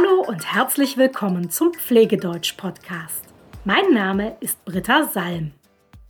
Hallo 0.00 0.22
und 0.22 0.54
herzlich 0.54 0.96
willkommen 0.96 1.50
zum 1.50 1.74
Pflegedeutsch-Podcast. 1.74 3.24
Mein 3.64 3.92
Name 3.92 4.36
ist 4.40 4.64
Britta 4.64 5.04
Salm. 5.04 5.52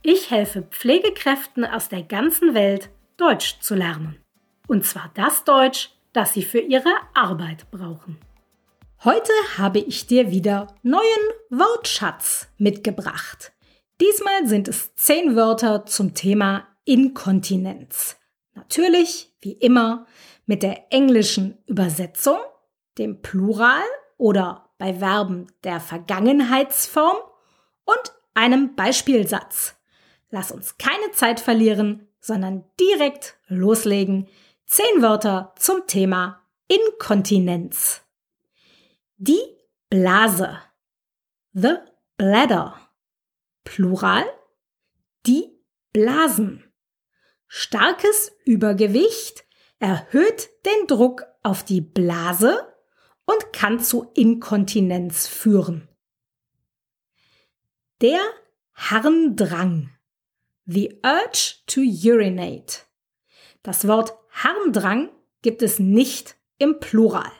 Ich 0.01 0.31
helfe 0.31 0.61
Pflegekräften 0.61 1.65
aus 1.65 1.89
der 1.89 2.03
ganzen 2.03 2.53
Welt, 2.53 2.89
Deutsch 3.17 3.59
zu 3.59 3.75
lernen. 3.75 4.17
Und 4.67 4.85
zwar 4.85 5.11
das 5.15 5.43
Deutsch, 5.43 5.89
das 6.13 6.33
sie 6.33 6.43
für 6.43 6.59
ihre 6.59 6.93
Arbeit 7.13 7.69
brauchen. 7.71 8.17
Heute 9.03 9.33
habe 9.57 9.79
ich 9.79 10.07
dir 10.07 10.31
wieder 10.31 10.67
neuen 10.83 11.03
Wortschatz 11.49 12.47
mitgebracht. 12.57 13.51
Diesmal 13.99 14.47
sind 14.47 14.67
es 14.67 14.95
zehn 14.95 15.35
Wörter 15.35 15.85
zum 15.85 16.13
Thema 16.13 16.67
Inkontinenz. 16.85 18.15
Natürlich, 18.53 19.33
wie 19.41 19.53
immer, 19.53 20.05
mit 20.45 20.63
der 20.63 20.93
englischen 20.93 21.57
Übersetzung, 21.65 22.37
dem 22.97 23.21
Plural 23.21 23.83
oder 24.17 24.69
bei 24.77 24.95
Verben 24.95 25.47
der 25.63 25.79
Vergangenheitsform 25.79 27.17
und 27.85 28.13
einem 28.33 28.75
Beispielsatz. 28.75 29.75
Lass 30.29 30.51
uns 30.51 30.77
keine 30.77 31.11
Zeit 31.11 31.39
verlieren, 31.39 32.07
sondern 32.19 32.63
direkt 32.79 33.37
loslegen. 33.47 34.27
Zehn 34.65 35.01
Wörter 35.01 35.53
zum 35.57 35.85
Thema 35.87 36.41
Inkontinenz. 36.67 38.01
Die 39.17 39.41
Blase. 39.89 40.59
The 41.53 41.75
bladder. 42.17 42.79
Plural. 43.63 44.23
Die 45.25 45.51
Blasen. 45.91 46.71
Starkes 47.47 48.31
Übergewicht 48.45 49.43
erhöht 49.79 50.49
den 50.65 50.87
Druck 50.87 51.25
auf 51.43 51.63
die 51.63 51.81
Blase 51.81 52.70
und 53.25 53.53
kann 53.53 53.79
zu 53.79 54.11
Inkontinenz 54.13 55.27
führen. 55.27 55.87
Der 58.01 58.19
Harndrang. 58.73 59.91
The 60.65 60.99
urge 61.03 61.55
to 61.67 61.81
urinate. 61.81 62.79
Das 63.63 63.87
Wort 63.87 64.13
Harndrang 64.31 65.09
gibt 65.41 65.61
es 65.61 65.79
nicht 65.79 66.35
im 66.57 66.79
Plural. 66.79 67.31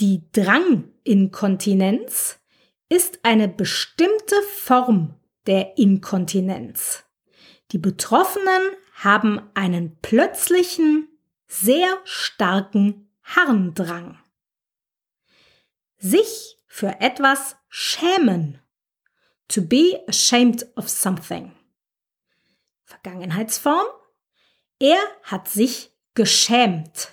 Die 0.00 0.22
Dranginkontinenz 0.32 2.40
ist 2.88 3.20
eine 3.22 3.48
bestimmte 3.48 4.42
Form 4.42 5.14
der 5.46 5.78
Inkontinenz. 5.78 7.04
Die 7.72 7.78
Betroffenen 7.78 8.62
haben 8.94 9.40
einen 9.54 9.96
plötzlichen, 10.02 11.08
sehr 11.48 11.98
starken 12.04 13.08
Harndrang. 13.22 14.18
Sich 15.98 16.58
für 16.66 17.00
etwas 17.00 17.56
schämen. 17.68 18.60
To 19.48 19.62
be 19.62 20.02
ashamed 20.08 20.66
of 20.76 20.88
something. 20.88 21.54
Vergangenheitsform. 22.84 23.86
Er 24.78 25.00
hat 25.22 25.48
sich 25.48 25.92
geschämt. 26.14 27.10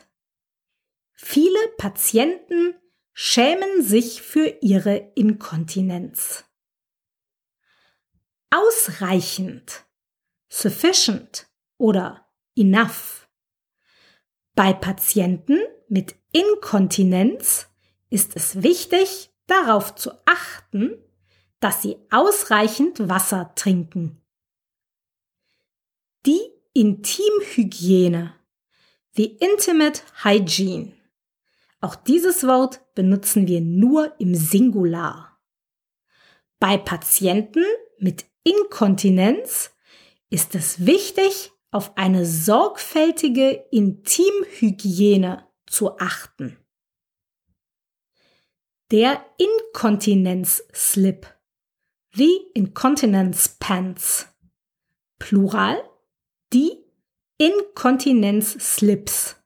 Viele 1.14 1.68
Patienten 1.78 2.76
schämen 3.14 3.82
sich 3.82 4.22
für 4.22 4.58
ihre 4.62 5.12
Inkontinenz. 5.16 6.44
Ausreichend, 8.50 9.86
sufficient 10.50 11.48
oder 11.78 12.28
enough. 12.56 13.30
Bei 14.56 14.74
Patienten 14.74 15.60
mit 15.88 16.16
Inkontinenz 16.32 17.68
ist 18.14 18.36
es 18.36 18.62
wichtig, 18.62 19.32
darauf 19.48 19.96
zu 19.96 20.12
achten, 20.26 21.04
dass 21.60 21.82
sie 21.82 21.98
ausreichend 22.12 23.10
Wasser 23.10 23.54
trinken. 23.56 24.22
Die 26.28 26.42
Intimhygiene, 26.74 28.36
the 29.16 29.26
intimate 29.26 30.04
hygiene. 30.24 30.94
Auch 31.82 31.96
dieses 31.96 32.46
Wort 32.46 32.82
benutzen 32.94 33.48
wir 33.48 33.62
nur 33.62 34.14
im 34.20 34.36
Singular. 34.36 35.42
Bei 36.60 36.78
Patienten 36.78 37.66
mit 37.98 38.26
Inkontinenz 38.44 39.72
ist 40.30 40.54
es 40.54 40.86
wichtig, 40.86 41.52
auf 41.72 41.98
eine 41.98 42.28
sorgfältige 42.28 43.66
Intimhygiene 43.72 45.48
zu 45.66 45.98
achten. 45.98 46.60
Der 48.94 49.26
Inkontinenzslip, 49.40 51.26
the 52.14 52.30
Incontinence 52.54 53.58
Pants, 53.60 54.28
Plural, 55.18 55.82
die 56.54 56.86
Inkontinenzslips. 57.40 59.38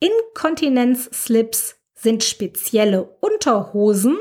Inkontinenzslips 0.00 1.76
sind 1.94 2.24
spezielle 2.24 3.04
Unterhosen, 3.20 4.18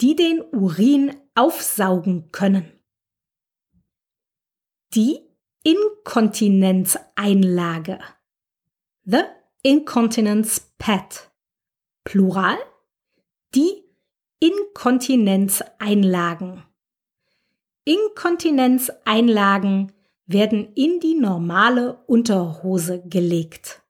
die 0.00 0.14
den 0.14 0.40
Urin 0.40 1.16
aufsaugen 1.34 2.30
können. 2.30 2.70
Die 4.94 5.18
Inkontinenzeinlage. 5.64 7.98
The 9.04 9.22
Incontinence 9.64 10.60
Pad. 10.78 11.32
Plural. 12.04 12.56
Die 13.54 13.84
Inkontinenzeinlagen. 14.40 16.64
Inkontinenzeinlagen 17.84 19.92
werden 20.24 20.72
in 20.74 21.00
die 21.00 21.14
normale 21.14 22.02
Unterhose 22.06 23.06
gelegt. 23.06 23.82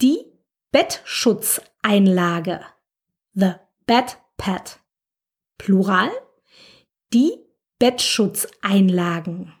Die 0.00 0.24
Bettschutzeinlage. 0.70 2.60
The 3.34 3.54
Bed 3.86 4.18
Pad. 4.36 4.78
Plural. 5.56 6.12
Die 7.12 7.44
Bettschutzeinlagen. 7.80 9.52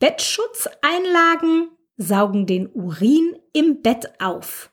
Bettschutzeinlagen 0.00 1.70
saugen 1.96 2.46
den 2.46 2.70
Urin 2.74 3.38
im 3.54 3.80
Bett 3.80 4.20
auf. 4.20 4.70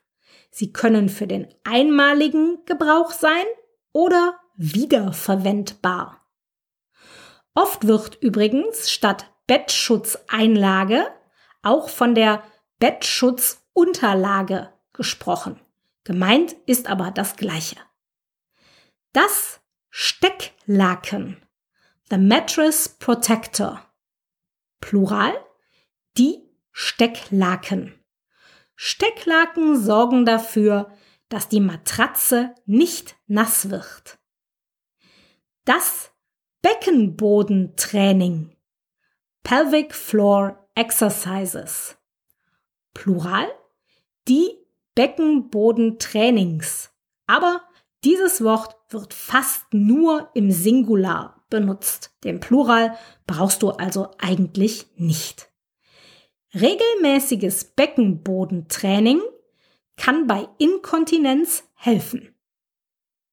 Sie 0.54 0.70
können 0.72 1.08
für 1.08 1.26
den 1.26 1.48
einmaligen 1.64 2.62
Gebrauch 2.66 3.10
sein 3.10 3.46
oder 3.92 4.38
wiederverwendbar. 4.56 6.24
Oft 7.54 7.86
wird 7.86 8.22
übrigens 8.22 8.90
statt 8.90 9.32
Bettschutzeinlage 9.46 11.06
auch 11.62 11.88
von 11.88 12.14
der 12.14 12.42
Bettschutzunterlage 12.78 14.72
gesprochen. 14.92 15.58
Gemeint 16.04 16.52
ist 16.66 16.86
aber 16.86 17.10
das 17.10 17.36
gleiche. 17.36 17.76
Das 19.12 19.60
Stecklaken, 19.88 21.42
the 22.10 22.18
mattress 22.18 22.90
protector, 22.90 23.86
Plural, 24.80 25.32
die 26.18 26.42
Stecklaken. 26.72 28.01
Stecklaken 28.84 29.80
sorgen 29.80 30.26
dafür, 30.26 30.90
dass 31.28 31.46
die 31.48 31.60
Matratze 31.60 32.52
nicht 32.66 33.14
nass 33.28 33.70
wird. 33.70 34.18
Das 35.64 36.10
Beckenbodentraining. 36.62 38.56
Pelvic 39.44 39.94
Floor 39.94 40.68
Exercises. 40.74 41.96
Plural. 42.92 43.46
Die 44.26 44.50
Beckenbodentrainings. 44.96 46.90
Aber 47.28 47.62
dieses 48.02 48.42
Wort 48.42 48.74
wird 48.88 49.14
fast 49.14 49.62
nur 49.70 50.28
im 50.34 50.50
Singular 50.50 51.46
benutzt. 51.50 52.16
Den 52.24 52.40
Plural 52.40 52.98
brauchst 53.28 53.62
du 53.62 53.70
also 53.70 54.10
eigentlich 54.18 54.88
nicht. 54.96 55.51
Regelmäßiges 56.54 57.64
Beckenbodentraining 57.64 59.20
kann 59.96 60.26
bei 60.26 60.48
Inkontinenz 60.58 61.64
helfen. 61.74 62.34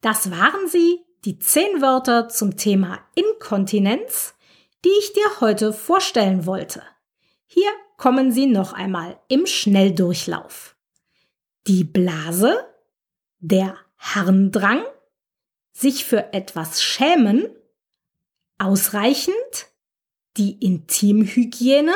Das 0.01 0.31
waren 0.31 0.67
sie, 0.67 1.01
die 1.25 1.37
zehn 1.39 1.81
Wörter 1.81 2.29
zum 2.29 2.55
Thema 2.55 2.99
Inkontinenz, 3.15 4.35
die 4.85 4.91
ich 4.99 5.11
dir 5.11 5.41
heute 5.41 5.73
vorstellen 5.73 6.45
wollte. 6.45 6.81
Hier 7.45 7.69
kommen 7.97 8.31
sie 8.31 8.45
noch 8.45 8.71
einmal 8.71 9.19
im 9.27 9.45
Schnelldurchlauf. 9.45 10.77
Die 11.67 11.83
Blase, 11.83 12.65
der 13.39 13.77
Harndrang, 13.97 14.83
sich 15.73 16.05
für 16.05 16.31
etwas 16.33 16.81
schämen, 16.81 17.49
ausreichend, 18.57 19.67
die 20.37 20.63
Intimhygiene, 20.65 21.93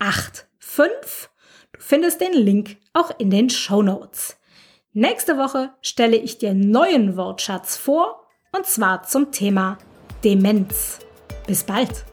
85. 0.00 1.30
Du 1.72 1.80
findest 1.80 2.20
den 2.20 2.32
Link 2.32 2.76
auch 2.92 3.10
in 3.18 3.30
den 3.30 3.50
Show 3.50 3.82
Notes. 3.82 4.36
Nächste 4.92 5.38
Woche 5.38 5.70
stelle 5.82 6.16
ich 6.16 6.38
dir 6.38 6.54
neuen 6.54 7.16
Wortschatz 7.16 7.76
vor 7.76 8.26
und 8.52 8.66
zwar 8.66 9.04
zum 9.04 9.30
Thema 9.30 9.78
Demenz. 10.24 10.98
Bis 11.46 11.64
bald! 11.64 12.09